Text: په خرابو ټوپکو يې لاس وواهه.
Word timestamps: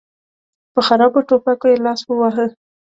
په 0.73 0.79
خرابو 0.87 1.19
ټوپکو 1.27 1.65
يې 1.71 1.77
لاس 1.85 2.01
وواهه. 2.05 2.45